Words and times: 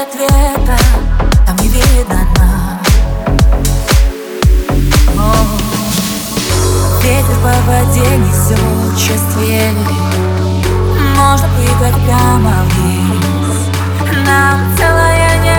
Ответа 0.00 0.78
там 1.46 1.56
не 1.56 1.68
видно 1.68 2.26
дна 2.34 2.80
О, 5.18 5.34
Ветер 7.02 7.36
по 7.42 7.52
воде 7.70 8.16
несет 8.16 8.96
чувстве 8.96 9.72
Можно 11.18 11.48
прыгать 11.48 12.02
прямо 12.06 12.64
вниз 12.70 13.58
Нам 14.24 14.74
целое. 14.78 15.42
не 15.42 15.49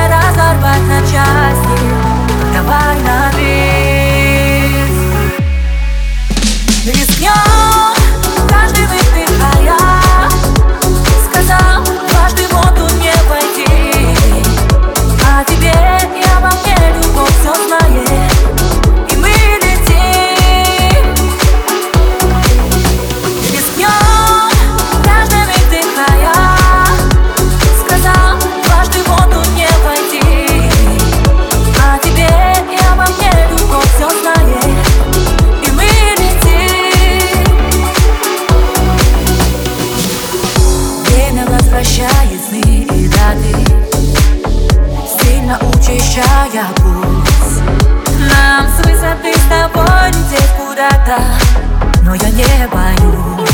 Встречая 46.22 46.68
путь 46.76 47.64
Нам 48.30 48.68
с 48.68 48.77
высоты 48.86 49.34
с 49.34 49.50
тобой 49.50 50.10
лететь 50.10 50.52
куда-то. 50.55 51.18
Но 52.04 52.14
я 52.14 52.30
не 52.30 52.68
боюсь. 52.68 53.51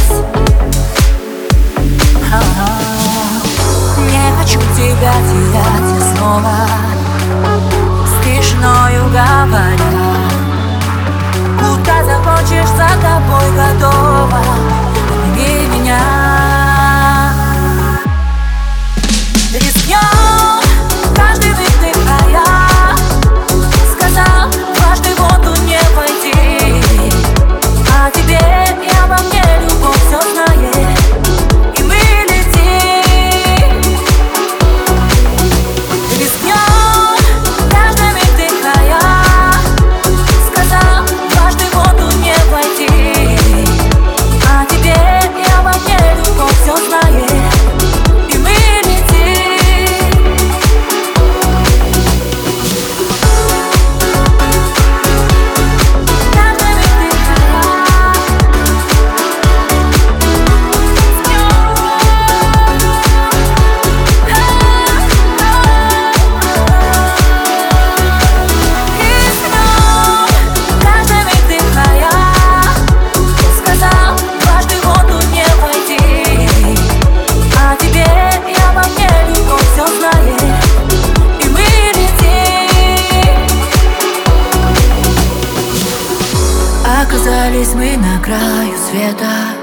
Оказались 87.08 87.74
мы 87.74 87.96
на 87.96 88.22
краю 88.22 88.78
света. 88.78 89.57